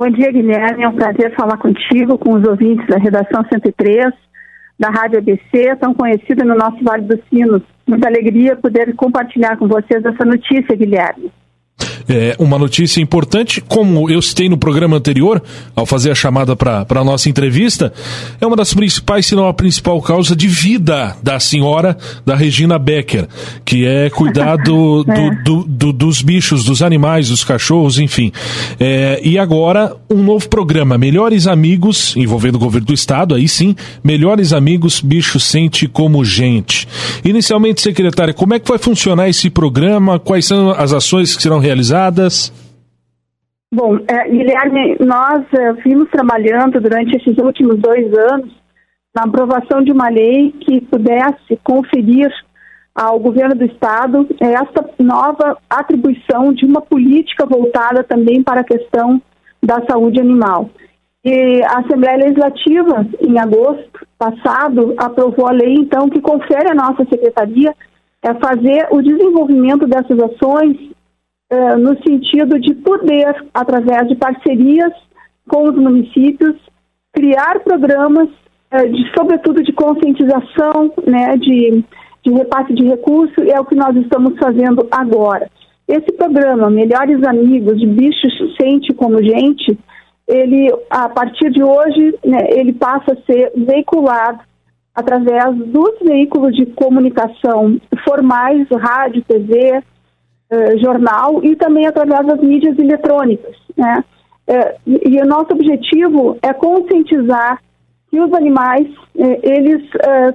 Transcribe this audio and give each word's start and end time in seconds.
Bom 0.00 0.08
dia, 0.08 0.32
Guilherme. 0.32 0.82
É 0.82 0.88
um 0.88 0.94
prazer 0.94 1.34
falar 1.34 1.58
contigo, 1.58 2.16
com 2.16 2.32
os 2.32 2.48
ouvintes 2.48 2.86
da 2.86 2.96
Redação 2.96 3.44
103, 3.52 4.06
da 4.78 4.88
Rádio 4.88 5.18
ABC, 5.18 5.76
tão 5.78 5.92
conhecida 5.92 6.42
no 6.42 6.54
nosso 6.54 6.82
Vale 6.82 7.02
dos 7.02 7.20
Sinos. 7.28 7.60
Muita 7.86 8.08
alegria 8.08 8.56
poder 8.56 8.94
compartilhar 8.96 9.58
com 9.58 9.68
vocês 9.68 10.02
essa 10.02 10.24
notícia, 10.24 10.74
Guilherme 10.74 11.30
é, 12.10 12.34
uma 12.38 12.58
notícia 12.58 13.00
importante, 13.00 13.60
como 13.60 14.10
eu 14.10 14.20
citei 14.20 14.48
no 14.48 14.58
programa 14.58 14.96
anterior, 14.96 15.40
ao 15.76 15.86
fazer 15.86 16.10
a 16.10 16.14
chamada 16.14 16.56
para 16.56 16.84
a 16.88 17.04
nossa 17.04 17.28
entrevista, 17.28 17.92
é 18.40 18.46
uma 18.46 18.56
das 18.56 18.74
principais, 18.74 19.26
se 19.26 19.34
não 19.36 19.46
a 19.46 19.54
principal 19.54 20.02
causa 20.02 20.34
de 20.34 20.48
vida 20.48 21.16
da 21.22 21.38
senhora, 21.38 21.96
da 22.26 22.34
Regina 22.34 22.78
Becker, 22.78 23.28
que 23.64 23.86
é 23.86 24.10
cuidar 24.10 24.56
do, 24.64 25.04
é. 25.08 25.42
do, 25.44 25.64
do, 25.64 25.92
dos 25.92 26.20
bichos, 26.20 26.64
dos 26.64 26.82
animais, 26.82 27.28
dos 27.28 27.44
cachorros, 27.44 27.98
enfim. 27.98 28.32
É, 28.78 29.20
e 29.22 29.38
agora, 29.38 29.96
um 30.10 30.22
novo 30.22 30.48
programa, 30.48 30.98
Melhores 30.98 31.46
Amigos, 31.46 32.14
envolvendo 32.16 32.56
o 32.56 32.58
governo 32.58 32.88
do 32.88 32.94
estado, 32.94 33.36
aí 33.36 33.48
sim, 33.48 33.76
Melhores 34.02 34.52
Amigos, 34.52 35.00
Bicho 35.00 35.38
Sente 35.38 35.86
Como 35.86 36.24
Gente. 36.24 36.88
Inicialmente, 37.24 37.80
secretária, 37.80 38.34
como 38.34 38.54
é 38.54 38.58
que 38.58 38.68
vai 38.68 38.78
funcionar 38.78 39.28
esse 39.28 39.48
programa? 39.48 40.18
Quais 40.18 40.44
são 40.46 40.70
as 40.70 40.92
ações 40.92 41.36
que 41.36 41.42
serão 41.42 41.60
realizadas? 41.60 41.99
Bom, 43.72 43.98
é, 44.08 44.28
Guilherme, 44.28 44.96
nós 44.98 45.44
é, 45.52 45.72
vimos 45.74 46.10
trabalhando 46.10 46.80
durante 46.80 47.16
esses 47.16 47.38
últimos 47.38 47.78
dois 47.78 48.12
anos 48.18 48.50
na 49.14 49.22
aprovação 49.22 49.82
de 49.82 49.92
uma 49.92 50.08
lei 50.08 50.52
que 50.52 50.80
pudesse 50.80 51.56
conferir 51.62 52.30
ao 52.94 53.18
governo 53.18 53.54
do 53.54 53.64
estado 53.64 54.26
essa 54.40 54.90
nova 54.98 55.56
atribuição 55.68 56.52
de 56.52 56.64
uma 56.66 56.80
política 56.80 57.46
voltada 57.46 58.02
também 58.02 58.42
para 58.42 58.60
a 58.60 58.64
questão 58.64 59.22
da 59.62 59.80
saúde 59.88 60.20
animal. 60.20 60.68
E 61.24 61.62
a 61.64 61.78
Assembleia 61.80 62.16
Legislativa, 62.16 63.06
em 63.20 63.38
agosto 63.38 64.06
passado, 64.18 64.94
aprovou 64.96 65.46
a 65.46 65.52
lei, 65.52 65.74
então, 65.74 66.08
que 66.08 66.20
confere 66.20 66.70
à 66.70 66.74
nossa 66.74 67.04
secretaria 67.04 67.74
é 68.22 68.34
fazer 68.34 68.86
o 68.90 69.00
desenvolvimento 69.00 69.86
dessas 69.86 70.18
ações 70.18 70.76
eh, 71.50 71.76
no 71.76 71.96
sentido 72.02 72.58
de 72.60 72.74
poder, 72.74 73.44
através 73.52 74.08
de 74.08 74.14
parcerias 74.14 74.92
com 75.48 75.64
os 75.64 75.74
municípios, 75.74 76.56
criar 77.12 77.60
programas, 77.60 78.28
eh, 78.70 78.86
de, 78.86 79.12
sobretudo 79.18 79.62
de 79.62 79.72
conscientização, 79.72 80.92
né, 81.06 81.36
de, 81.36 81.84
de 82.24 82.32
repasse 82.32 82.72
de 82.72 82.84
recursos, 82.84 83.36
é 83.48 83.58
o 83.58 83.64
que 83.64 83.74
nós 83.74 83.96
estamos 83.96 84.38
fazendo 84.38 84.86
agora. 84.90 85.50
Esse 85.88 86.12
programa, 86.12 86.70
Melhores 86.70 87.20
Amigos, 87.26 87.80
de 87.80 87.86
Bichos 87.86 88.32
Sente 88.56 88.94
Como 88.94 89.20
Gente, 89.20 89.76
ele, 90.28 90.72
a 90.88 91.08
partir 91.08 91.50
de 91.50 91.64
hoje, 91.64 92.14
né, 92.24 92.46
ele 92.50 92.72
passa 92.72 93.12
a 93.12 93.22
ser 93.26 93.50
veiculado 93.56 94.38
através 94.94 95.56
dos 95.56 95.98
veículos 96.00 96.54
de 96.54 96.66
comunicação 96.66 97.80
formais, 98.04 98.68
rádio, 98.70 99.24
TV, 99.24 99.82
eh, 100.52 100.78
jornal 100.78 101.44
e 101.44 101.54
também 101.54 101.86
através 101.86 102.26
das 102.26 102.40
mídias 102.40 102.76
eletrônicas. 102.76 103.54
Né? 103.76 104.04
Eh, 104.48 104.76
e, 104.84 105.22
o 105.22 105.24
nosso 105.24 105.52
objetivo 105.52 106.38
é 106.42 106.52
conscientizar 106.52 107.62
que 108.10 108.20
os 108.20 108.32
animais, 108.34 108.88
eh, 109.16 109.40
eles 109.44 109.88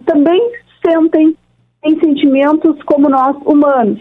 também 0.05 0.39
sentem 0.85 1.35
em 1.83 1.99
sentimentos 1.99 2.81
como 2.83 3.09
nós 3.09 3.35
humanos. 3.45 3.99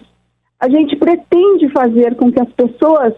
A 0.60 0.68
gente 0.68 0.94
pretende 0.94 1.68
fazer 1.70 2.14
com 2.14 2.30
que 2.30 2.40
as 2.40 2.52
pessoas, 2.52 3.12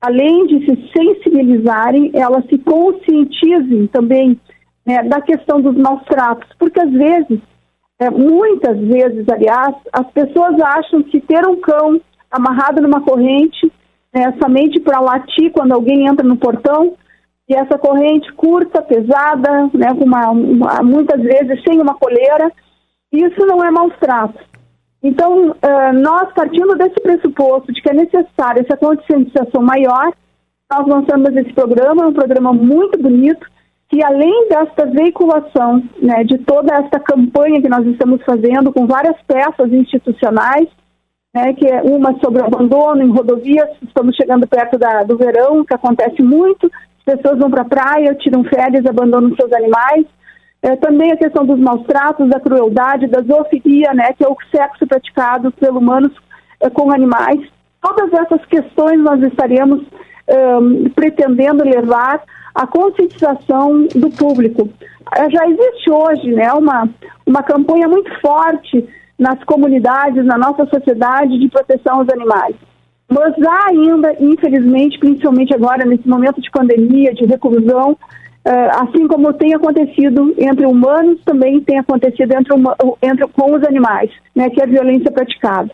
além 0.00 0.46
de 0.46 0.64
se 0.64 0.90
sensibilizarem, 0.96 2.10
elas 2.14 2.46
se 2.46 2.56
conscientizem 2.56 3.86
também 3.88 4.40
né, 4.86 5.02
da 5.02 5.20
questão 5.20 5.60
dos 5.60 5.76
maus 5.76 6.02
tratos, 6.04 6.48
porque 6.58 6.80
às 6.80 6.90
vezes, 6.90 7.40
é, 7.98 8.08
muitas 8.08 8.78
vezes, 8.78 9.28
aliás, 9.28 9.74
as 9.92 10.10
pessoas 10.12 10.58
acham 10.60 11.02
que 11.02 11.20
ter 11.20 11.46
um 11.46 11.60
cão 11.60 12.00
amarrado 12.30 12.80
numa 12.82 13.00
corrente, 13.00 13.70
né, 14.12 14.34
somente 14.40 14.80
para 14.80 15.00
latir 15.00 15.52
quando 15.52 15.72
alguém 15.72 16.06
entra 16.06 16.26
no 16.26 16.36
portão, 16.36 16.94
e 17.48 17.54
essa 17.54 17.78
corrente 17.78 18.30
curta, 18.34 18.82
pesada, 18.82 19.70
né, 19.72 19.90
uma, 19.98 20.30
uma, 20.30 20.82
muitas 20.82 21.20
vezes 21.22 21.62
sem 21.66 21.80
uma 21.80 21.94
coleira, 21.94 22.52
isso 23.10 23.46
não 23.46 23.64
é 23.64 23.70
maus 23.70 23.94
tratos. 23.98 24.40
Então, 25.02 25.50
uh, 25.50 25.92
nós 25.94 26.32
partindo 26.34 26.76
desse 26.76 27.00
pressuposto 27.00 27.72
de 27.72 27.80
que 27.80 27.90
é 27.90 27.94
necessária 27.94 28.60
essa 28.60 28.76
conscientização 28.76 29.62
maior, 29.62 30.12
nós 30.70 30.86
lançamos 30.86 31.34
esse 31.36 31.52
programa, 31.54 32.08
um 32.08 32.12
programa 32.12 32.52
muito 32.52 33.00
bonito, 33.00 33.46
que 33.88 34.04
além 34.04 34.48
desta 34.48 34.84
veiculação 34.84 35.82
né, 36.02 36.22
de 36.24 36.36
toda 36.38 36.74
esta 36.74 37.00
campanha 37.00 37.62
que 37.62 37.68
nós 37.70 37.86
estamos 37.86 38.22
fazendo 38.22 38.70
com 38.70 38.86
várias 38.86 39.16
peças 39.22 39.72
institucionais, 39.72 40.68
né, 41.38 41.52
que 41.54 41.66
é 41.66 41.80
uma 41.82 42.18
sobre 42.18 42.42
o 42.42 42.44
abandono 42.44 43.02
em 43.02 43.10
rodovias. 43.10 43.68
Estamos 43.82 44.16
chegando 44.16 44.46
perto 44.46 44.76
da, 44.76 45.04
do 45.04 45.16
verão, 45.16 45.64
que 45.64 45.74
acontece 45.74 46.20
muito. 46.22 46.70
As 46.98 47.16
pessoas 47.16 47.38
vão 47.38 47.50
para 47.50 47.62
a 47.62 47.68
praia, 47.68 48.14
tiram 48.16 48.42
férias, 48.44 48.84
abandonam 48.84 49.34
seus 49.36 49.52
animais. 49.52 50.04
É, 50.60 50.74
também 50.76 51.12
a 51.12 51.16
questão 51.16 51.46
dos 51.46 51.58
maus 51.58 51.86
tratos, 51.86 52.28
da 52.28 52.40
crueldade, 52.40 53.06
da 53.06 53.22
zoofilia, 53.22 53.94
né, 53.94 54.12
que 54.12 54.24
é 54.24 54.28
o 54.28 54.36
sexo 54.50 54.86
praticado 54.86 55.52
pelos 55.52 55.80
humanos 55.80 56.12
é, 56.60 56.68
com 56.68 56.90
animais. 56.90 57.40
Todas 57.80 58.12
essas 58.12 58.44
questões 58.46 59.00
nós 59.00 59.22
estaremos 59.22 59.82
um, 60.28 60.90
pretendendo 60.90 61.62
levar 61.62 62.20
à 62.52 62.66
conscientização 62.66 63.86
do 63.94 64.10
público. 64.10 64.68
É, 65.16 65.30
já 65.30 65.46
existe 65.48 65.90
hoje 65.90 66.32
né, 66.32 66.52
uma, 66.52 66.88
uma 67.24 67.42
campanha 67.44 67.86
muito 67.86 68.10
forte 68.20 68.84
nas 69.18 69.42
comunidades, 69.44 70.24
na 70.24 70.38
nossa 70.38 70.64
sociedade 70.66 71.38
de 71.38 71.48
proteção 71.48 72.00
aos 72.00 72.08
animais. 72.08 72.54
Mas 73.08 73.34
há 73.42 73.70
ainda, 73.70 74.14
infelizmente, 74.20 74.98
principalmente 74.98 75.54
agora 75.54 75.84
nesse 75.84 76.06
momento 76.06 76.40
de 76.40 76.50
pandemia, 76.50 77.14
de 77.14 77.24
reclusão, 77.24 77.96
eh, 78.44 78.70
assim 78.74 79.08
como 79.08 79.32
tem 79.32 79.54
acontecido 79.54 80.34
entre 80.38 80.66
humanos, 80.66 81.18
também 81.24 81.60
tem 81.60 81.78
acontecido 81.78 82.32
entre, 82.32 82.54
entre 83.02 83.26
com 83.28 83.54
os 83.54 83.64
animais, 83.64 84.10
né, 84.34 84.50
que 84.50 84.60
é 84.60 84.64
a 84.64 84.68
violência 84.68 85.10
praticada. 85.10 85.70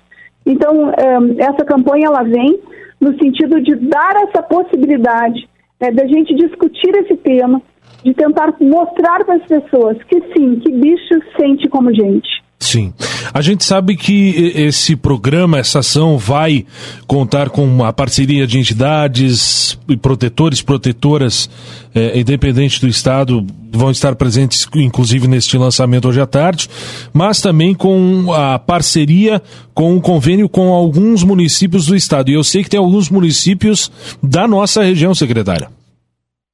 Então, 0.46 0.90
eh, 0.90 1.44
essa 1.44 1.64
campanha 1.64 2.06
ela 2.06 2.22
vem 2.22 2.58
no 3.00 3.18
sentido 3.18 3.60
de 3.60 3.74
dar 3.76 4.14
essa 4.28 4.42
possibilidade 4.42 5.48
né, 5.80 5.90
da 5.90 6.06
gente 6.06 6.34
discutir 6.34 6.94
esse 6.96 7.16
tema, 7.16 7.60
de 8.04 8.14
tentar 8.14 8.54
mostrar 8.60 9.24
para 9.24 9.36
as 9.36 9.46
pessoas 9.46 10.00
que 10.04 10.20
sim, 10.32 10.60
que 10.60 10.70
bicho 10.70 11.20
sente 11.36 11.68
como 11.68 11.92
gente. 11.92 12.44
Sim. 12.60 12.92
A 13.32 13.40
gente 13.40 13.64
sabe 13.64 13.96
que 13.96 14.52
esse 14.54 14.96
programa, 14.96 15.58
essa 15.58 15.78
ação 15.80 16.18
vai 16.18 16.66
contar 17.06 17.50
com 17.50 17.84
a 17.84 17.92
parceria 17.92 18.46
de 18.46 18.58
entidades 18.58 19.78
e 19.88 19.96
protetores, 19.96 20.62
protetoras, 20.62 21.48
é, 21.94 22.18
independente 22.18 22.80
do 22.80 22.88
Estado, 22.88 23.46
vão 23.70 23.90
estar 23.90 24.14
presentes, 24.14 24.68
inclusive, 24.74 25.26
neste 25.26 25.56
lançamento 25.58 26.08
hoje 26.08 26.20
à 26.20 26.26
tarde, 26.26 26.68
mas 27.12 27.40
também 27.40 27.74
com 27.74 28.32
a 28.32 28.58
parceria, 28.58 29.42
com 29.72 29.92
um 29.92 30.00
convênio 30.00 30.48
com 30.48 30.72
alguns 30.72 31.22
municípios 31.22 31.86
do 31.86 31.96
Estado. 31.96 32.30
E 32.30 32.34
eu 32.34 32.44
sei 32.44 32.62
que 32.62 32.70
tem 32.70 32.78
alguns 32.78 33.10
municípios 33.10 33.90
da 34.22 34.46
nossa 34.46 34.82
região, 34.82 35.14
secretária. 35.14 35.68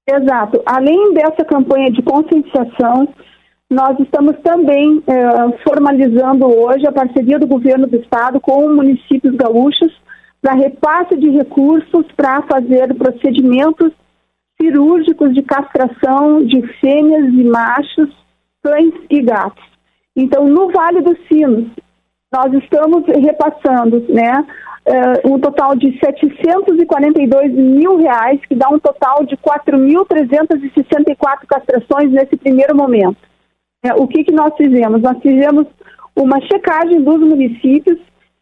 Exato. 0.09 0.60
Além 0.66 1.14
dessa 1.14 1.44
campanha 1.44 1.91
de 1.91 2.03
conscientização, 2.03 3.06
nós 3.70 3.98
estamos 4.00 4.36
também 4.41 5.00
eh, 5.06 5.58
formalizando 5.62 6.47
hoje 6.47 6.88
a 6.88 6.92
parceria 6.92 7.38
do 7.38 7.47
governo 7.47 7.86
do 7.86 7.97
estado 7.97 8.41
com 8.41 8.69
municípios 8.69 9.36
gaúchos 9.36 9.92
para 10.42 10.54
repasse 10.54 11.16
de 11.16 11.31
recursos 11.31 12.04
para 12.16 12.42
fazer 12.42 12.92
procedimentos 12.94 13.92
cirúrgicos 14.60 15.32
de 15.34 15.42
castração 15.42 16.45
de 16.45 16.60
fêmeas 16.80 17.33
e 17.33 17.45
machos, 17.45 18.10
cães 18.60 18.92
e 19.09 19.22
gatos. 19.22 19.62
Então, 20.16 20.48
no 20.48 20.72
Vale 20.72 21.00
dos 21.00 21.16
Sinos, 21.28 21.68
nós 22.33 22.53
estamos 22.54 23.04
repassando 23.06 24.04
né, 24.09 24.45
uh, 24.86 25.33
um 25.33 25.39
total 25.39 25.77
de 25.77 25.97
742 25.98 27.53
mil 27.53 27.97
reais, 27.97 28.41
que 28.47 28.54
dá 28.54 28.68
um 28.68 28.78
total 28.78 29.24
de 29.24 29.36
4.364 29.36 31.47
castrações 31.48 32.10
nesse 32.10 32.36
primeiro 32.36 32.77
momento. 32.77 33.29
É, 33.82 33.94
o 33.94 34.06
que, 34.06 34.24
que 34.24 34.32
nós 34.32 34.54
fizemos? 34.56 35.00
Nós 35.00 35.18
fizemos 35.22 35.66
uma 36.15 36.41
checagem 36.42 37.03
dos 37.03 37.21
municípios 37.21 37.98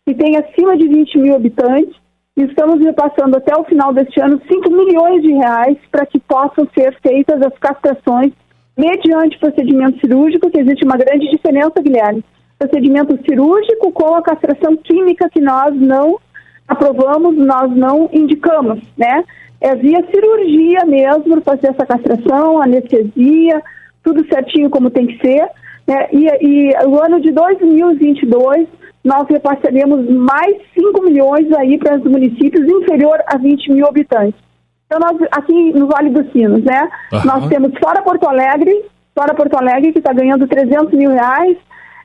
que 0.06 0.14
têm 0.14 0.36
acima 0.36 0.76
de 0.76 0.88
20 0.88 1.18
mil 1.18 1.36
habitantes 1.36 1.94
e 2.36 2.42
estamos 2.42 2.80
repassando 2.80 3.36
até 3.36 3.54
o 3.56 3.64
final 3.64 3.92
deste 3.92 4.20
ano 4.20 4.40
5 4.50 4.70
milhões 4.70 5.22
de 5.22 5.32
reais 5.32 5.76
para 5.90 6.06
que 6.06 6.18
possam 6.18 6.66
ser 6.76 6.96
feitas 7.00 7.40
as 7.42 7.56
castrações 7.58 8.32
mediante 8.76 9.38
procedimento 9.38 9.98
cirúrgico, 10.00 10.50
que 10.50 10.60
existe 10.60 10.84
uma 10.84 10.96
grande 10.96 11.28
diferença, 11.30 11.82
Guilherme. 11.82 12.24
Procedimento 12.58 13.18
cirúrgico 13.28 13.92
com 13.92 14.14
a 14.14 14.22
castração 14.22 14.76
química 14.76 15.28
que 15.28 15.40
nós 15.40 15.74
não 15.74 16.18
aprovamos, 16.66 17.36
nós 17.36 17.70
não 17.74 18.08
indicamos, 18.12 18.80
né? 18.96 19.24
é 19.60 19.74
via 19.74 20.04
cirurgia 20.12 20.84
mesmo, 20.84 21.40
fazer 21.42 21.68
essa 21.68 21.84
castração, 21.84 22.62
anestesia, 22.62 23.62
tudo 24.08 24.26
certinho 24.26 24.70
como 24.70 24.90
tem 24.90 25.06
que 25.06 25.18
ser. 25.18 25.46
Né? 25.86 26.08
E, 26.12 26.26
e 26.40 26.86
o 26.86 26.98
ano 27.02 27.20
de 27.20 27.30
2022 27.30 28.66
nós 29.04 29.26
repassaremos 29.28 30.08
mais 30.10 30.56
5 30.74 31.02
milhões 31.02 31.50
aí 31.52 31.78
para 31.78 31.96
os 31.96 32.04
municípios 32.04 32.66
inferior 32.66 33.18
a 33.26 33.36
20 33.36 33.72
mil 33.72 33.86
habitantes. 33.86 34.40
Então, 34.86 34.98
nós, 34.98 35.28
aqui 35.32 35.72
no 35.72 35.86
Vale 35.86 36.10
dos 36.10 36.30
Sinos, 36.32 36.64
né? 36.64 36.88
Uhum. 37.12 37.24
Nós 37.24 37.48
temos 37.48 37.72
fora 37.78 38.02
Porto 38.02 38.26
Alegre, 38.26 38.84
fora 39.14 39.34
Porto 39.34 39.54
Alegre, 39.54 39.92
que 39.92 39.98
está 39.98 40.12
ganhando 40.12 40.48
300 40.48 40.92
mil 40.92 41.10
reais, 41.10 41.56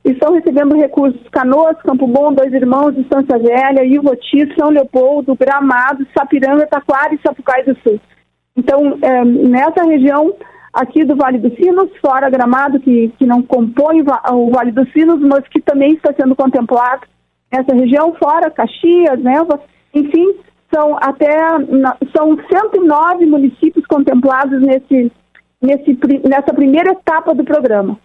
e 0.05 0.11
estão 0.11 0.33
recebendo 0.33 0.75
recursos 0.75 1.21
Canoas, 1.29 1.81
Campo 1.81 2.05
Bom, 2.07 2.33
Dois 2.33 2.53
Irmãos, 2.53 2.95
Distância 2.95 3.38
Velha, 3.39 3.85
Ivoti, 3.85 4.53
São 4.57 4.69
Leopoldo, 4.69 5.35
Gramado, 5.35 6.05
Sapiranga, 6.15 6.67
Taquara 6.67 7.15
e 7.15 7.19
Sapucai 7.25 7.63
do 7.63 7.75
Sul. 7.81 8.00
Então, 8.55 8.97
é, 9.01 9.23
nessa 9.25 9.83
região 9.85 10.33
aqui 10.74 11.06
do 11.06 11.16
Vale 11.16 11.38
dos 11.38 11.56
Sinos, 11.56 11.90
fora 12.02 12.30
Gramado, 12.30 12.80
que, 12.80 13.14
que 13.20 13.25
não 13.25 13.44
compõe 13.44 14.02
o 14.31 14.50
Vale 14.50 14.72
dos 14.72 14.92
Sinos, 14.92 15.22
mas 15.22 15.48
que 15.48 15.62
também 15.62 15.94
está 15.94 16.14
sendo 16.20 16.36
contemplado 16.36 17.04
nessa 17.52 17.75
região, 17.75 18.16
fora 18.16 18.50
Caxias, 18.50 19.20
né? 19.22 19.36
enfim, 19.94 20.34
são 20.74 20.98
até 21.00 21.38
são 22.16 22.36
109 22.52 23.25
municípios 23.28 23.86
contemplados 23.86 24.60
nesse, 24.60 25.12
nesse, 25.62 25.98
nessa 26.28 26.52
primeira 26.54 26.92
etapa 26.94 27.36
do 27.36 27.44
programa. 27.44 28.00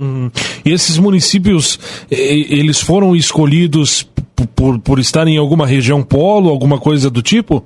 Hum. 0.00 0.30
E 0.64 0.72
esses 0.72 0.98
municípios, 0.98 1.78
eles 2.10 2.80
foram 2.80 3.14
escolhidos 3.16 4.08
por, 4.54 4.78
por 4.78 4.98
estarem 4.98 5.34
em 5.34 5.38
alguma 5.38 5.66
região 5.66 6.02
polo, 6.02 6.50
alguma 6.50 6.78
coisa 6.78 7.10
do 7.10 7.22
tipo? 7.22 7.64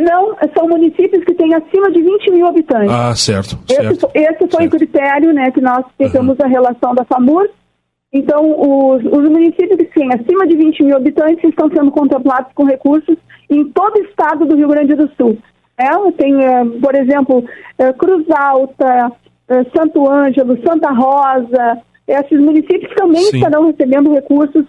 Não, 0.00 0.34
são 0.56 0.66
municípios 0.68 1.24
que 1.24 1.34
têm 1.34 1.54
acima 1.54 1.90
de 1.90 2.00
20 2.00 2.30
mil 2.32 2.46
habitantes. 2.46 2.90
Ah, 2.90 3.14
certo. 3.14 3.58
Esse, 3.68 3.82
certo, 3.82 4.10
esse 4.14 4.38
foi 4.38 4.62
certo. 4.62 4.74
o 4.74 4.78
critério 4.78 5.32
né, 5.32 5.50
que 5.50 5.60
nós 5.60 5.84
pegamos 5.98 6.38
uhum. 6.38 6.46
a 6.46 6.48
relação 6.48 6.94
da 6.94 7.04
FAMUR. 7.04 7.48
Então, 8.12 8.42
os, 8.58 9.04
os 9.04 9.28
municípios 9.28 9.76
que 9.76 9.94
têm 9.94 10.12
acima 10.12 10.46
de 10.46 10.56
20 10.56 10.82
mil 10.82 10.96
habitantes 10.96 11.44
estão 11.44 11.68
sendo 11.68 11.90
contemplados 11.90 12.52
com 12.54 12.64
recursos 12.64 13.16
em 13.48 13.64
todo 13.66 13.96
o 13.96 14.04
estado 14.04 14.46
do 14.46 14.56
Rio 14.56 14.68
Grande 14.68 14.94
do 14.94 15.08
Sul. 15.16 15.38
É, 15.76 16.12
tem, 16.12 16.44
é, 16.44 16.64
por 16.64 16.94
exemplo, 16.94 17.44
é, 17.78 17.92
Cruz 17.92 18.24
Alta, 18.30 19.12
é, 19.48 19.64
Santo 19.76 20.10
Ângelo, 20.10 20.58
Santa 20.66 20.90
Rosa, 20.90 21.82
esses 22.06 22.40
municípios 22.40 22.92
também 22.96 23.22
Sim. 23.22 23.36
estarão 23.36 23.66
recebendo 23.66 24.12
recursos 24.12 24.64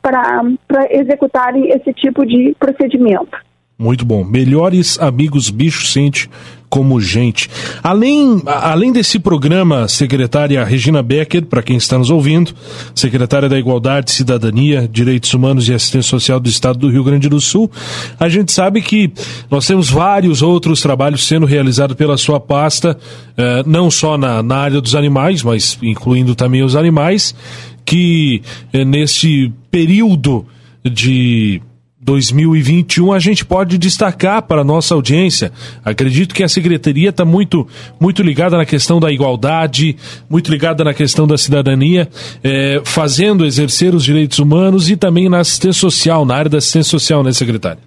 para 0.00 0.86
executarem 0.90 1.68
esse 1.70 1.92
tipo 1.94 2.24
de 2.24 2.54
procedimento. 2.58 3.36
Muito 3.80 4.04
bom. 4.04 4.22
Melhores 4.22 4.98
amigos 5.00 5.48
bicho 5.48 5.86
sente 5.86 6.28
como 6.68 7.00
gente. 7.00 7.48
Além, 7.82 8.42
além 8.44 8.92
desse 8.92 9.18
programa, 9.18 9.88
secretária 9.88 10.62
Regina 10.62 11.02
Becker, 11.02 11.46
para 11.46 11.62
quem 11.62 11.78
está 11.78 11.96
nos 11.96 12.10
ouvindo, 12.10 12.52
secretária 12.94 13.48
da 13.48 13.58
Igualdade, 13.58 14.12
Cidadania, 14.12 14.86
Direitos 14.86 15.32
Humanos 15.32 15.66
e 15.66 15.72
Assistência 15.72 16.10
Social 16.10 16.38
do 16.38 16.50
Estado 16.50 16.78
do 16.78 16.90
Rio 16.90 17.02
Grande 17.02 17.26
do 17.26 17.40
Sul, 17.40 17.70
a 18.18 18.28
gente 18.28 18.52
sabe 18.52 18.82
que 18.82 19.10
nós 19.50 19.66
temos 19.66 19.88
vários 19.88 20.42
outros 20.42 20.82
trabalhos 20.82 21.26
sendo 21.26 21.46
realizados 21.46 21.96
pela 21.96 22.18
sua 22.18 22.38
pasta, 22.38 22.98
eh, 23.34 23.64
não 23.66 23.90
só 23.90 24.18
na, 24.18 24.42
na 24.42 24.58
área 24.58 24.80
dos 24.82 24.94
animais, 24.94 25.42
mas 25.42 25.78
incluindo 25.80 26.34
também 26.34 26.62
os 26.62 26.76
animais, 26.76 27.34
que 27.82 28.42
eh, 28.74 28.84
nesse 28.84 29.50
período 29.70 30.44
de 30.84 31.62
2021 32.10 33.12
a 33.12 33.20
gente 33.20 33.44
pode 33.44 33.78
destacar 33.78 34.42
para 34.42 34.62
a 34.62 34.64
nossa 34.64 34.94
audiência. 34.94 35.52
Acredito 35.84 36.34
que 36.34 36.42
a 36.42 36.48
secretaria 36.48 37.10
está 37.10 37.24
muito, 37.24 37.66
muito 38.00 38.20
ligada 38.20 38.56
na 38.56 38.66
questão 38.66 38.98
da 38.98 39.12
igualdade, 39.12 39.96
muito 40.28 40.50
ligada 40.50 40.82
na 40.82 40.92
questão 40.92 41.24
da 41.24 41.38
cidadania, 41.38 42.08
é, 42.42 42.82
fazendo 42.84 43.46
exercer 43.46 43.94
os 43.94 44.02
direitos 44.02 44.40
humanos 44.40 44.90
e 44.90 44.96
também 44.96 45.28
na 45.28 45.38
assistência 45.38 45.80
social, 45.80 46.24
na 46.24 46.34
área 46.34 46.50
da 46.50 46.58
assistência 46.58 46.90
social, 46.90 47.22
né, 47.22 47.32
secretária? 47.32 47.78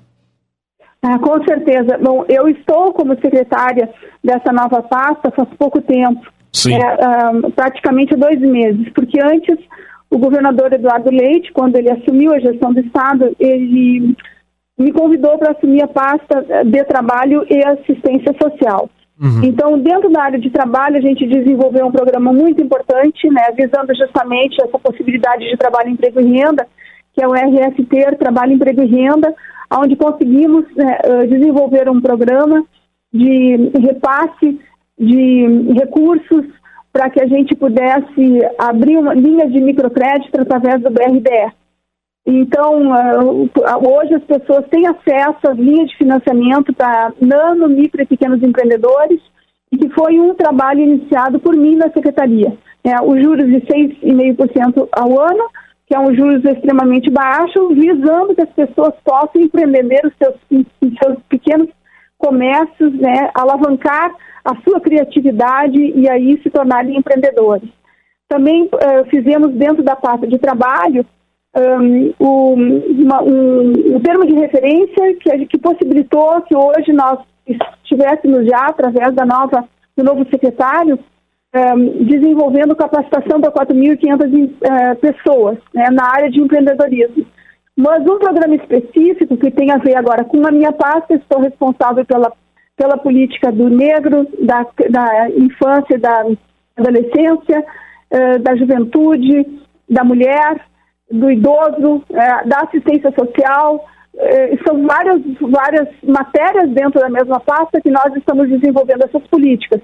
Ah, 1.02 1.20
com 1.20 1.44
certeza. 1.44 1.98
Bom, 2.02 2.24
eu 2.30 2.48
estou 2.48 2.94
como 2.94 3.14
secretária 3.16 3.90
dessa 4.24 4.54
nova 4.54 4.82
pasta 4.82 5.32
faz 5.32 5.50
pouco 5.60 5.82
tempo. 5.82 6.22
Sim. 6.54 6.76
É, 6.76 7.30
um, 7.30 7.52
praticamente 7.52 8.16
dois 8.16 8.40
meses, 8.40 8.88
porque 8.94 9.20
antes 9.22 9.58
o 10.14 10.18
governador 10.18 10.72
Eduardo 10.72 11.10
Leite, 11.10 11.52
quando 11.52 11.76
ele 11.76 11.90
assumiu 11.90 12.34
a 12.34 12.40
gestão 12.40 12.72
do 12.72 12.80
Estado, 12.80 13.36
ele 13.40 14.16
me 14.78 14.92
convidou 14.92 15.38
para 15.40 15.52
assumir 15.52 15.82
a 15.82 15.88
pasta 15.88 16.64
de 16.66 16.84
trabalho 16.84 17.46
e 17.50 17.64
assistência 17.66 18.36
social. 18.42 18.90
Uhum. 19.20 19.44
Então, 19.44 19.80
dentro 19.80 20.12
da 20.12 20.24
área 20.24 20.40
de 20.40 20.50
trabalho, 20.50 20.98
a 20.98 21.02
gente 21.02 21.26
desenvolveu 21.26 21.88
um 21.88 21.92
programa 21.92 22.32
muito 22.32 22.62
importante, 22.62 23.28
né, 23.30 23.44
visando 23.56 23.96
justamente 23.96 24.62
essa 24.62 24.78
possibilidade 24.78 25.50
de 25.50 25.58
trabalho, 25.58 25.90
emprego 25.90 26.20
e 26.20 26.26
renda, 26.26 26.68
que 27.14 27.24
é 27.24 27.28
o 27.28 27.34
RFT, 27.34 28.18
Trabalho, 28.18 28.54
Emprego 28.54 28.82
e 28.84 28.88
Renda, 28.88 29.34
onde 29.80 29.96
conseguimos 29.96 30.66
né, 30.76 30.98
eh, 31.04 31.28
desenvolver 31.28 31.90
um 31.90 32.02
programa 32.02 32.64
de 33.12 33.72
repasse 33.80 34.60
de 35.00 35.74
recursos 35.74 36.46
para 36.94 37.10
que 37.10 37.20
a 37.20 37.26
gente 37.26 37.56
pudesse 37.56 38.40
abrir 38.60 38.98
uma 38.98 39.16
linha 39.16 39.50
de 39.50 39.60
microcrédito 39.60 40.40
através 40.40 40.80
do 40.80 40.92
BRDE. 40.92 41.52
Então, 42.26 42.94
ah, 42.94 43.78
hoje 43.78 44.14
as 44.14 44.24
pessoas 44.24 44.66
têm 44.70 44.88
acesso 44.88 45.40
às 45.50 45.58
linhas 45.58 45.90
de 45.90 45.98
financiamento 45.98 46.72
para 46.72 47.12
nano, 47.20 47.68
micro 47.68 48.02
e 48.02 48.06
pequenos 48.06 48.42
empreendedores, 48.44 49.20
e 49.72 49.78
que 49.78 49.90
foi 49.90 50.20
um 50.20 50.36
trabalho 50.36 50.82
iniciado 50.82 51.40
por 51.40 51.56
mim 51.56 51.76
na 51.76 51.92
secretaria. 51.92 52.56
É, 52.84 53.02
os 53.02 53.22
juros 53.22 53.48
de 53.48 53.60
6,5% 53.62 54.88
ao 54.92 55.20
ano, 55.20 55.50
que 55.88 55.96
é 55.96 56.00
um 56.00 56.14
juros 56.14 56.46
extremamente 56.46 57.10
baixo, 57.10 57.70
visando 57.70 58.36
que 58.36 58.42
as 58.42 58.50
pessoas 58.52 58.94
possam 59.04 59.42
empreender 59.42 60.02
os 60.06 60.14
seus, 60.18 60.36
os 60.82 60.98
seus 61.02 61.18
pequenos 61.28 61.70
comércios, 62.24 62.94
né, 62.94 63.30
alavancar 63.34 64.12
a 64.46 64.56
sua 64.64 64.80
criatividade 64.80 65.78
e 65.78 66.10
aí 66.10 66.40
se 66.42 66.50
tornarem 66.50 66.98
empreendedores. 66.98 67.70
Também 68.30 68.64
uh, 68.64 69.06
fizemos 69.10 69.54
dentro 69.54 69.84
da 69.84 69.96
pasta 69.96 70.26
de 70.26 70.38
trabalho 70.40 71.06
um, 71.56 72.14
um, 72.20 73.04
uma, 73.04 73.22
um, 73.22 73.96
um, 73.96 74.00
termo 74.00 74.26
de 74.26 74.34
referência 74.34 75.16
que, 75.16 75.46
que 75.46 75.58
possibilitou 75.58 76.42
que 76.42 76.56
hoje 76.56 76.92
nós 76.92 77.20
estivéssemos 77.46 78.46
já, 78.48 78.66
através 78.68 79.14
da 79.14 79.26
nova, 79.26 79.68
do 79.96 80.04
novo 80.04 80.26
secretário, 80.32 80.98
um, 81.56 82.06
desenvolvendo 82.06 82.76
capacitação 82.76 83.40
para 83.40 83.52
4.500 83.52 84.34
uh, 84.34 84.58
eh, 84.64 84.96
pessoas 84.96 85.58
né, 85.74 85.88
na 85.92 86.12
área 86.12 86.32
de 86.32 86.42
empreendedorismo. 86.42 87.26
Mas 87.76 88.02
um 88.04 88.20
programa 88.20 88.56
específico 88.56 89.36
que 89.38 89.50
tem 89.52 89.72
a 89.72 89.78
ver 89.78 89.96
agora 89.96 90.24
com 90.24 90.46
a 90.46 90.52
minha 90.52 90.72
pasta, 90.72 91.16
estou 91.16 91.42
responsável 91.42 92.06
pela 92.06 92.32
pela 92.76 92.98
política 92.98 93.52
do 93.52 93.70
negro, 93.70 94.28
da, 94.40 94.66
da 94.90 95.30
infância, 95.30 95.98
da 96.00 96.26
adolescência, 96.76 97.64
eh, 98.10 98.38
da 98.40 98.56
juventude, 98.56 99.46
da 99.88 100.04
mulher, 100.04 100.66
do 101.12 101.30
idoso, 101.30 102.04
eh, 102.12 102.48
da 102.48 102.62
assistência 102.62 103.14
social. 103.18 103.86
Eh, 104.18 104.58
são 104.66 104.86
várias, 104.88 105.22
várias 105.40 105.88
matérias 106.04 106.70
dentro 106.72 107.00
da 107.00 107.10
mesma 107.10 107.40
pasta 107.40 107.80
que 107.82 107.92
nós 107.92 108.16
estamos 108.16 108.50
desenvolvendo 108.50 109.04
essas 109.04 109.26
políticas. 109.28 109.82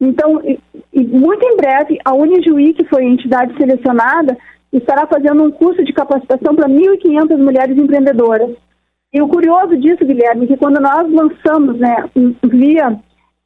Então, 0.00 0.40
e, 0.44 0.60
e 0.92 1.04
muito 1.04 1.44
em 1.44 1.56
breve, 1.56 1.98
a 2.04 2.14
Unijuí, 2.14 2.72
que 2.72 2.84
foi 2.84 3.02
a 3.02 3.08
entidade 3.08 3.56
selecionada, 3.56 4.36
estará 4.72 5.06
fazendo 5.06 5.42
um 5.42 5.50
curso 5.50 5.84
de 5.84 5.92
capacitação 5.92 6.54
para 6.54 6.68
1.500 6.68 7.36
mulheres 7.38 7.76
empreendedoras. 7.76 8.50
E 9.12 9.22
o 9.22 9.28
curioso 9.28 9.76
disso, 9.76 10.04
Guilherme, 10.04 10.44
é 10.44 10.48
que 10.48 10.56
quando 10.56 10.80
nós 10.80 11.10
lançamos, 11.10 11.78
né, 11.78 12.08
via 12.44 12.88
um, 12.90 13.00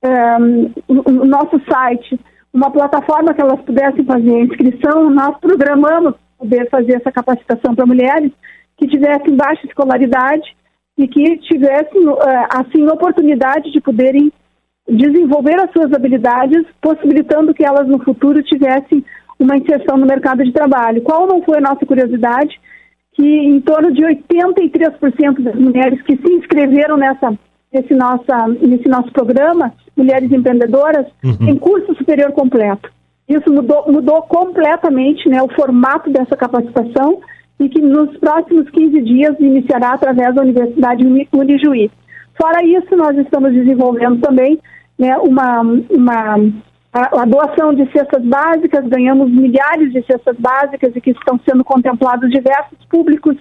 ehm, 0.04 0.72
o 0.88 1.24
nosso 1.24 1.60
site, 1.70 2.18
uma 2.52 2.70
plataforma 2.70 3.32
que 3.32 3.40
elas 3.40 3.60
pudessem 3.60 4.04
fazer 4.04 4.40
inscrição, 4.40 5.08
nós 5.08 5.38
programamos 5.38 6.14
poder 6.36 6.68
fazer 6.68 6.96
essa 6.96 7.12
capacitação 7.12 7.74
para 7.74 7.86
mulheres 7.86 8.32
que 8.76 8.88
tivessem 8.88 9.36
baixa 9.36 9.66
escolaridade 9.66 10.56
e 10.98 11.06
que 11.06 11.38
tivessem, 11.38 12.08
eh, 12.08 12.46
assim, 12.50 12.86
oportunidade 12.88 13.70
de 13.70 13.80
poderem 13.80 14.32
desenvolver 14.88 15.60
as 15.60 15.70
suas 15.72 15.92
habilidades, 15.92 16.66
possibilitando 16.80 17.54
que 17.54 17.64
elas 17.64 17.86
no 17.86 18.02
futuro 18.02 18.42
tivessem 18.42 19.04
uma 19.42 19.56
inserção 19.56 19.96
no 19.96 20.06
mercado 20.06 20.44
de 20.44 20.52
trabalho. 20.52 21.02
Qual 21.02 21.26
não 21.26 21.42
foi 21.42 21.58
a 21.58 21.62
nossa 21.62 21.84
curiosidade? 21.84 22.58
que 23.14 23.22
em 23.22 23.60
torno 23.60 23.92
de 23.92 24.02
83% 24.02 25.42
das 25.42 25.54
mulheres 25.54 26.00
que 26.02 26.16
se 26.16 26.32
inscreveram 26.32 26.96
nessa, 26.96 27.36
nesse, 27.72 27.94
nossa, 27.94 28.48
nesse 28.60 28.88
nosso 28.88 29.12
programa, 29.12 29.72
Mulheres 29.96 30.32
Empreendedoras, 30.32 31.06
uhum. 31.22 31.36
têm 31.36 31.56
curso 31.56 31.94
superior 31.94 32.32
completo. 32.32 32.90
Isso 33.28 33.52
mudou, 33.52 33.84
mudou 33.92 34.22
completamente 34.22 35.28
né, 35.28 35.42
o 35.42 35.54
formato 35.54 36.10
dessa 36.10 36.36
capacitação 36.36 37.20
e 37.60 37.68
que 37.68 37.80
nos 37.80 38.16
próximos 38.16 38.68
15 38.70 39.02
dias 39.02 39.36
iniciará 39.38 39.92
através 39.92 40.34
da 40.34 40.42
Universidade 40.42 41.06
Unijuí. 41.32 41.90
Fora 42.40 42.64
isso, 42.64 42.96
nós 42.96 43.16
estamos 43.18 43.52
desenvolvendo 43.52 44.20
também 44.20 44.58
né, 44.98 45.16
uma, 45.18 45.60
uma 45.90 46.36
a, 46.92 47.22
a, 47.22 47.24
doação 47.24 47.74
de 47.74 47.90
cestas 47.90 48.22
básicas, 48.22 48.86
ganhamos 48.86 49.30
milhares 49.30 49.92
de 49.92 50.02
cestas 50.04 50.36
básicas 50.38 50.94
e 50.94 51.00
que 51.00 51.10
estão 51.10 51.40
sendo 51.48 51.64
contemplados 51.64 52.30
diversos 52.30 52.78
públicos, 52.90 53.36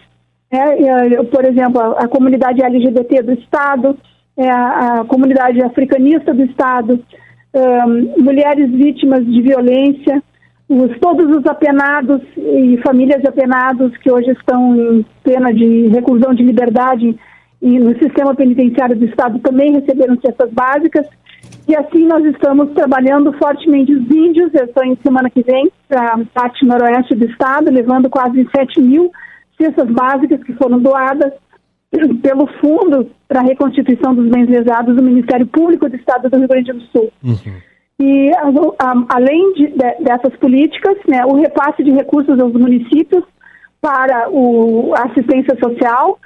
né, 0.52 1.16
por 1.32 1.46
exemplo, 1.46 1.82
a, 1.82 2.04
a, 2.04 2.08
comunidade 2.08 2.64
LGBT 2.64 3.24
do 3.24 3.34
Estado, 3.34 3.98
é, 4.38 4.50
a, 4.50 5.02
a, 5.02 5.06
comunidade 5.06 5.62
africanista 5.62 6.34
do 6.34 6.44
Estado, 6.44 7.04
um, 7.54 8.24
mulheres 8.24 8.72
vítimas 8.72 9.26
de 9.26 9.42
violência, 9.42 10.24
os, 10.70 10.98
todos 11.00 11.36
os 11.36 11.46
apenados 11.46 12.22
e 12.38 12.80
famílias 12.86 13.22
de 13.22 13.28
apenados 13.28 13.96
que 13.98 14.10
hoje 14.10 14.32
estão 14.32 14.76
em 14.76 15.06
pena 15.24 15.54
de 15.54 15.88
reclusão 15.88 16.34
de 16.34 16.44
liberdade 16.44 17.18
e 17.62 17.78
no 17.78 17.94
sistema 18.00 18.34
penitenciário 18.34 18.96
do 18.96 19.06
Estado 19.06 19.40
também 19.40 19.74
receberam 19.74 20.18
cestas 20.20 20.50
básicas. 20.52 21.06
E 21.68 21.76
assim 21.76 22.06
nós 22.06 22.24
estamos 22.26 22.72
trabalhando 22.72 23.32
fortemente 23.34 23.94
os 23.94 24.10
índios. 24.10 24.54
Eu 24.54 24.66
estou 24.66 24.84
em 24.84 24.98
semana 25.04 25.30
que 25.30 25.44
vem 25.44 25.72
para 25.88 26.14
a 26.14 26.26
parte 26.34 26.66
noroeste 26.66 27.16
do 27.16 27.26
Estado, 27.26 27.72
levando 27.72 28.10
quase 28.10 28.48
7 28.56 28.82
mil 28.82 29.12
cestas 29.58 29.88
básicas 29.90 30.44
que 30.44 30.54
foram 30.54 30.80
doadas 30.80 31.34
pelo 32.22 32.48
Fundo 32.60 33.12
para 33.28 33.42
a 33.42 33.44
Reconstituição 33.44 34.16
dos 34.16 34.30
Bens 34.30 34.50
Lesados 34.50 34.96
do 34.96 35.04
Ministério 35.04 35.46
Público 35.46 35.88
do 35.88 35.96
Estado 35.96 36.30
do 36.30 36.38
Rio 36.38 36.48
Grande 36.48 36.74
do 36.74 36.82
Sul. 36.88 37.12
Uhum. 37.24 37.62
E 38.00 38.32
a, 38.36 38.48
a, 38.88 39.06
além 39.10 39.54
de, 39.54 39.68
de, 39.68 40.04
dessas 40.04 40.36
políticas, 40.38 40.98
né, 41.08 41.24
o 41.26 41.36
repasse 41.36 41.84
de 41.84 41.92
recursos 41.92 42.40
aos 42.40 42.54
municípios 42.54 43.24
para 43.80 44.30
o, 44.30 44.94
a 44.96 45.04
assistência 45.04 45.56
social 45.60 46.20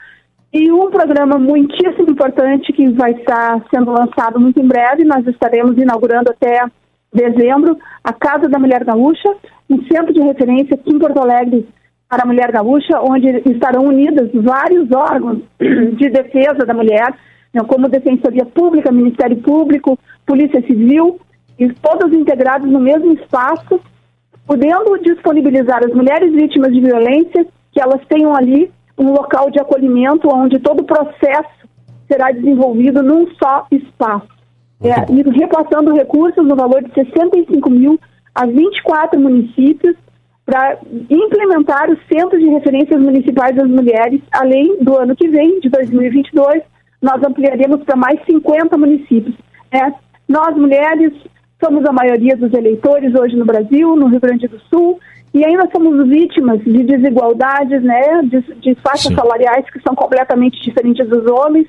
e 0.55 0.71
um 0.71 0.89
programa 0.89 1.37
muitíssimo 1.37 2.09
importante 2.09 2.71
que 2.71 2.87
vai 2.91 3.11
estar 3.11 3.61
sendo 3.69 3.91
lançado 3.91 4.39
muito 4.39 4.57
em 4.57 4.65
breve, 4.65 5.03
nós 5.03 5.27
estaremos 5.27 5.77
inaugurando 5.77 6.31
até 6.31 6.63
dezembro 7.13 7.77
a 8.01 8.13
Casa 8.13 8.47
da 8.47 8.57
Mulher 8.57 8.85
Gaúcha, 8.85 9.35
um 9.69 9.83
centro 9.83 10.13
de 10.13 10.21
referência 10.21 10.75
aqui 10.75 10.91
em 10.91 10.97
Porto 10.97 11.19
Alegre 11.19 11.67
para 12.07 12.23
a 12.23 12.25
Mulher 12.25 12.53
Gaúcha, 12.53 13.01
onde 13.01 13.27
estarão 13.49 13.83
unidos 13.83 14.29
vários 14.33 14.89
órgãos 14.93 15.39
de 15.59 16.09
defesa 16.09 16.65
da 16.65 16.73
mulher, 16.73 17.13
né, 17.53 17.61
como 17.67 17.89
Defensoria 17.89 18.45
Pública, 18.45 18.93
Ministério 18.93 19.35
Público, 19.41 19.99
Polícia 20.25 20.61
Civil, 20.61 21.19
e 21.59 21.67
todos 21.73 22.13
integrados 22.13 22.71
no 22.71 22.79
mesmo 22.79 23.11
espaço, 23.11 23.77
podendo 24.47 24.97
disponibilizar 24.99 25.83
as 25.83 25.93
mulheres 25.93 26.31
vítimas 26.31 26.71
de 26.71 26.79
violência 26.79 27.45
que 27.73 27.81
elas 27.81 27.99
tenham 28.07 28.33
ali 28.33 28.71
um 28.97 29.11
local 29.11 29.49
de 29.51 29.59
acolhimento 29.59 30.29
onde 30.33 30.59
todo 30.59 30.81
o 30.81 30.85
processo 30.85 31.67
será 32.07 32.31
desenvolvido 32.31 33.01
num 33.03 33.27
só 33.35 33.65
espaço. 33.71 34.35
É, 34.81 35.11
e 35.11 35.21
repassando 35.39 35.93
recursos 35.93 36.45
no 36.45 36.55
valor 36.55 36.83
de 36.83 36.93
65 36.93 37.69
mil 37.69 37.99
a 38.33 38.45
24 38.45 39.19
municípios 39.19 39.95
para 40.45 40.77
implementar 41.09 41.89
os 41.89 41.97
centros 42.07 42.39
de 42.39 42.49
referências 42.49 43.01
municipais 43.01 43.55
das 43.55 43.67
mulheres, 43.67 44.21
além 44.31 44.77
do 44.83 44.95
ano 44.95 45.15
que 45.15 45.27
vem, 45.27 45.59
de 45.59 45.69
2022, 45.69 46.61
nós 47.01 47.23
ampliaremos 47.23 47.83
para 47.83 47.95
mais 47.95 48.19
50 48.25 48.77
municípios. 48.77 49.35
É, 49.71 49.91
nós, 50.27 50.55
mulheres, 50.55 51.13
somos 51.65 51.83
a 51.85 51.91
maioria 51.91 52.37
dos 52.37 52.53
eleitores 52.53 53.15
hoje 53.15 53.35
no 53.35 53.43
Brasil, 53.43 53.95
no 53.95 54.07
Rio 54.07 54.19
Grande 54.19 54.47
do 54.47 54.59
Sul, 54.69 54.99
e 55.33 55.43
ainda 55.43 55.67
somos 55.75 56.07
vítimas 56.07 56.63
de 56.63 56.83
desigualdades, 56.83 57.81
né, 57.81 58.21
de, 58.23 58.41
de 58.61 58.75
faixas 58.75 59.07
Sim. 59.07 59.15
salariais 59.15 59.65
que 59.71 59.81
são 59.81 59.95
completamente 59.95 60.61
diferentes 60.61 61.07
dos 61.09 61.25
homens. 61.25 61.67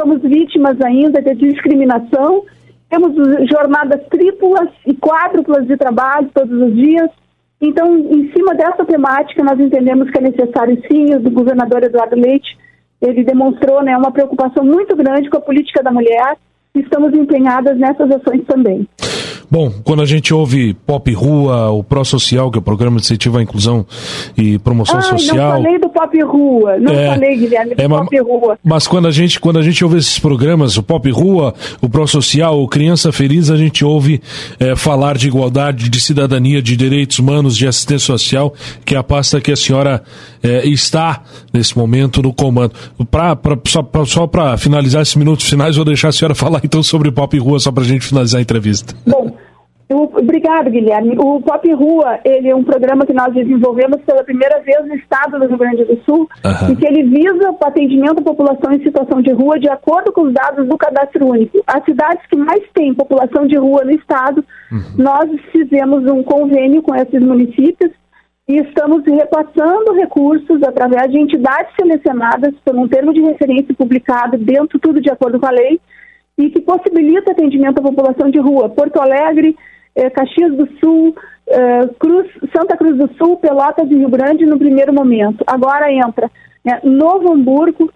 Somos 0.00 0.22
vítimas 0.22 0.80
ainda 0.80 1.20
de 1.20 1.34
discriminação. 1.34 2.44
Temos 2.88 3.14
jornadas 3.50 4.00
triplas 4.08 4.70
e 4.86 4.94
quádruplas 4.94 5.66
de 5.66 5.76
trabalho 5.76 6.30
todos 6.32 6.60
os 6.60 6.74
dias. 6.74 7.10
Então, 7.60 7.98
em 7.98 8.32
cima 8.32 8.54
dessa 8.54 8.84
temática, 8.84 9.44
nós 9.44 9.60
entendemos 9.60 10.10
que 10.10 10.18
é 10.18 10.22
necessário 10.22 10.80
sim, 10.90 11.14
o 11.14 11.30
governador 11.30 11.82
Eduardo 11.82 12.16
Leite, 12.16 12.56
ele 13.02 13.22
demonstrou 13.24 13.82
né, 13.82 13.96
uma 13.96 14.10
preocupação 14.10 14.64
muito 14.64 14.96
grande 14.96 15.28
com 15.28 15.36
a 15.36 15.40
política 15.40 15.82
da 15.82 15.92
mulher 15.92 16.36
e 16.74 16.80
estamos 16.80 17.12
empenhadas 17.12 17.76
nessas 17.78 18.10
ações 18.10 18.44
também. 18.46 18.88
Bom, 19.50 19.72
quando 19.82 20.02
a 20.02 20.06
gente 20.06 20.32
ouve 20.34 20.74
Pop 20.74 21.10
Rua, 21.12 21.70
o 21.70 21.82
Pro 21.82 22.04
Social, 22.04 22.50
que 22.50 22.58
é 22.58 22.60
o 22.60 22.62
programa 22.62 22.96
de 22.96 23.02
incentivo 23.02 23.38
à 23.38 23.42
inclusão 23.42 23.86
e 24.36 24.58
promoção 24.58 24.96
Ai, 24.96 25.02
social. 25.02 25.54
Não 25.54 25.62
falei 25.62 25.78
do 25.78 25.88
Pop 25.88 26.22
Rua, 26.22 26.78
não 26.78 26.92
é, 26.92 27.06
falei, 27.08 27.36
Guilherme, 27.36 27.74
do 27.74 27.82
é, 27.82 27.88
Pop 27.88 28.20
Rua. 28.20 28.58
Mas 28.62 28.86
quando 28.86 29.08
a 29.08 29.10
gente 29.10 29.40
quando 29.40 29.58
a 29.58 29.62
gente 29.62 29.82
ouve 29.82 29.98
esses 29.98 30.18
programas, 30.18 30.76
o 30.76 30.82
Pop 30.82 31.10
Rua, 31.10 31.54
o 31.80 31.88
Pro 31.88 32.06
Social, 32.06 32.60
o 32.62 32.68
Criança 32.68 33.10
Feliz, 33.10 33.50
a 33.50 33.56
gente 33.56 33.84
ouve 33.84 34.20
é, 34.60 34.76
falar 34.76 35.16
de 35.16 35.28
igualdade, 35.28 35.88
de 35.88 36.00
cidadania, 36.00 36.60
de 36.60 36.76
direitos 36.76 37.18
humanos, 37.18 37.56
de 37.56 37.66
assistência 37.66 38.06
social, 38.06 38.52
que 38.84 38.94
é 38.94 38.98
a 38.98 39.02
pasta 39.02 39.40
que 39.40 39.52
a 39.52 39.56
senhora 39.56 40.02
é, 40.42 40.66
está 40.68 41.22
nesse 41.52 41.76
momento 41.76 42.22
no 42.22 42.32
comando. 42.32 42.74
Pra, 43.10 43.34
pra 43.34 43.56
só 43.64 44.26
para 44.26 44.56
finalizar 44.56 45.02
esses 45.02 45.16
minutos 45.16 45.48
finais, 45.48 45.76
vou 45.76 45.84
deixar 45.84 46.08
a 46.08 46.12
senhora 46.12 46.34
falar 46.36 46.60
então 46.62 46.82
sobre 46.82 47.10
Pop 47.10 47.36
Rua, 47.38 47.58
só 47.58 47.72
para 47.72 47.84
a 47.84 47.86
gente 47.86 48.04
finalizar 48.04 48.38
a 48.38 48.42
entrevista. 48.42 48.94
Bom, 49.06 49.37
obrigado, 49.94 50.70
Guilherme. 50.70 51.16
O 51.18 51.40
Pop 51.40 51.72
Rua, 51.72 52.20
ele 52.24 52.48
é 52.48 52.54
um 52.54 52.62
programa 52.62 53.06
que 53.06 53.12
nós 53.12 53.32
desenvolvemos 53.32 54.02
pela 54.02 54.22
primeira 54.22 54.60
vez 54.60 54.86
no 54.86 54.94
estado 54.94 55.38
do 55.38 55.46
Rio 55.46 55.56
Grande 55.56 55.84
do 55.84 55.98
Sul 56.04 56.28
uhum. 56.44 56.72
e 56.72 56.76
que 56.76 56.86
ele 56.86 57.04
visa 57.04 57.50
o 57.50 57.58
atendimento 57.66 58.20
à 58.20 58.22
população 58.22 58.72
em 58.72 58.82
situação 58.82 59.22
de 59.22 59.32
rua 59.32 59.58
de 59.58 59.68
acordo 59.68 60.12
com 60.12 60.22
os 60.22 60.34
dados 60.34 60.68
do 60.68 60.76
Cadastro 60.76 61.26
Único. 61.26 61.62
As 61.66 61.82
cidades 61.84 62.24
que 62.26 62.36
mais 62.36 62.62
têm 62.74 62.92
população 62.92 63.46
de 63.46 63.56
rua 63.56 63.84
no 63.84 63.92
estado, 63.92 64.44
uhum. 64.70 64.82
nós 64.98 65.30
fizemos 65.52 66.04
um 66.06 66.22
convênio 66.22 66.82
com 66.82 66.94
esses 66.94 67.22
municípios 67.22 67.90
e 68.48 68.56
estamos 68.56 69.04
repassando 69.04 69.92
recursos 69.92 70.62
através 70.62 71.10
de 71.10 71.18
entidades 71.18 71.70
selecionadas 71.78 72.54
por 72.64 72.74
um 72.74 72.88
termo 72.88 73.12
de 73.12 73.20
referência 73.20 73.74
publicado 73.74 74.38
dentro, 74.38 74.78
tudo 74.78 75.00
de 75.00 75.10
acordo 75.10 75.38
com 75.38 75.46
a 75.46 75.50
lei, 75.50 75.78
e 76.38 76.48
que 76.48 76.60
possibilita 76.60 77.32
atendimento 77.32 77.78
à 77.78 77.82
população 77.82 78.30
de 78.30 78.38
rua. 78.38 78.70
Porto 78.70 79.00
Alegre, 79.00 79.54
Caxias 80.10 80.54
do 80.56 80.68
Sul, 80.78 81.14
eh, 81.48 81.88
Cruz, 81.98 82.28
Santa 82.54 82.76
Cruz 82.76 82.96
do 82.96 83.10
Sul, 83.14 83.38
Pelotas 83.38 83.90
e 83.90 83.94
Rio 83.94 84.10
Grande 84.10 84.44
no 84.44 84.58
primeiro 84.58 84.92
momento. 84.92 85.42
Agora 85.46 85.90
entra 85.90 86.30
né, 86.64 86.80
Novo 86.84 87.32
Hamburgo, 87.32 87.90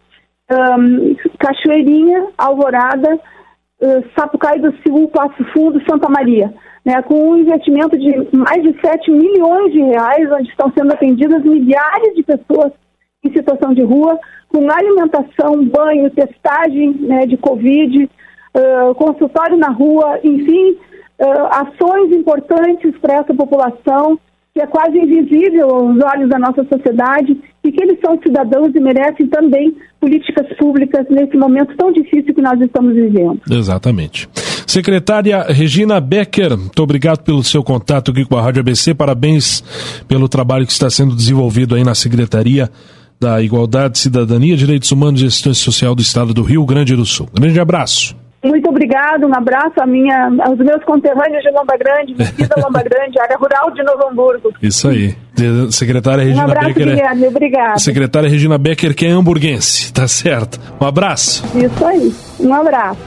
um, 0.51 1.15
Cachoeirinha, 1.39 2.29
Alvorada, 2.37 3.15
uh, 3.15 4.05
Sapucaí 4.17 4.59
do 4.61 4.73
Sul, 4.83 5.09
Passo 5.09 5.45
Fundo, 5.53 5.83
Santa 5.89 6.09
Maria. 6.09 6.53
Né, 6.85 7.01
com 7.03 7.15
um 7.15 7.37
investimento 7.37 7.97
de 7.97 8.37
mais 8.37 8.61
de 8.61 8.77
7 8.81 9.09
milhões 9.13 9.73
de 9.73 9.81
reais, 9.81 10.29
onde 10.33 10.49
estão 10.49 10.73
sendo 10.77 10.93
atendidas 10.93 11.45
milhares 11.45 12.13
de 12.17 12.25
pessoas 12.25 12.73
em 13.23 13.33
situação 13.33 13.73
de 13.73 13.83
rua, 13.83 14.19
com 14.49 14.69
alimentação, 14.69 15.65
banho, 15.65 16.11
testagem 16.11 16.93
né, 16.95 17.25
de 17.25 17.37
Covid, 17.37 18.11
uh, 18.57 18.95
consultório 18.97 19.57
na 19.57 19.69
rua, 19.69 20.19
enfim, 20.25 20.77
uh, 21.19 21.47
ações 21.51 22.13
importantes 22.13 22.97
para 23.01 23.17
essa 23.17 23.35
população 23.35 24.19
que 24.55 24.61
é 24.61 24.67
quase 24.67 24.99
invisível 24.99 25.71
aos 25.71 25.99
olhos 26.03 26.29
da 26.29 26.39
nossa 26.39 26.63
sociedade 26.65 27.39
e 27.65 27.73
que 27.73 27.83
eles 27.83 27.99
são 28.05 28.21
cidadãos 28.23 28.75
e 28.75 28.81
merecem 28.81 29.27
também 29.27 29.75
políticas 29.99 30.47
públicas 30.59 31.07
nesse 31.09 31.37
momento 31.37 31.75
tão 31.77 31.91
difícil 31.91 32.35
que 32.35 32.43
nós 32.43 32.61
estamos 32.61 32.95
vivendo. 32.95 33.41
Exatamente. 33.51 34.29
Secretária 34.67 35.43
Regina 35.49 36.01
Becker, 36.01 36.57
muito 36.57 36.83
obrigado 36.83 37.23
pelo 37.23 37.43
seu 37.43 37.63
contato 37.63 38.11
aqui 38.11 38.25
com 38.27 38.37
a 38.37 38.43
Rádio 38.43 38.61
ABC, 38.61 38.95
parabéns 38.95 39.63
pelo 40.07 40.29
trabalho 40.29 40.67
que 40.67 40.73
está 40.73 40.91
sendo 40.91 41.15
desenvolvido 41.17 41.75
aí 41.75 41.85
na 41.85 41.95
Secretaria 41.95 42.69
da 43.19 43.41
Igualdade, 43.41 43.99
Cidadania, 43.99 44.57
Direitos 44.57 44.91
Humanos 44.91 45.23
e 45.23 45.27
Assistência 45.27 45.65
Social 45.65 45.95
do 45.95 46.03
Estado 46.03 46.35
do 46.35 46.43
Rio 46.43 46.65
Grande 46.67 46.95
do 46.95 47.07
Sul. 47.07 47.29
Grande 47.33 47.61
abraço. 47.61 48.22
Muito 48.43 48.69
obrigado, 48.69 49.27
um 49.27 49.35
abraço 49.35 49.81
a 49.81 49.87
minha, 49.87 50.25
aos 50.45 50.59
meus 50.59 50.83
conterrâneos 50.85 51.43
de 51.43 51.51
Lomba 51.51 51.77
Grande, 51.79 52.15
Metida 52.17 52.55
Lomba 52.61 52.83
Grande, 52.85 53.21
área 53.21 53.37
rural 53.37 53.71
de 53.71 53.83
Novo 53.85 54.09
Hamburgo. 54.09 54.53
Isso 54.61 54.89
aí. 54.89 55.15
Secretária 55.71 56.25
Regina 56.25 56.47
um 56.47 56.51
abraço, 56.51 56.67
Becker. 56.69 56.89
É- 56.89 56.91
Guilherme, 56.97 57.27
obrigado. 57.29 57.79
Secretária 57.79 58.29
Regina 58.29 58.59
Becker, 58.59 58.95
que 58.95 59.07
é 59.07 59.11
hamburguense, 59.11 59.93
tá 59.93 60.09
certo. 60.09 60.61
Um 60.81 60.87
abraço. 60.87 61.45
Isso 61.57 61.87
aí, 61.87 62.13
um 62.41 62.53
abraço. 62.55 62.99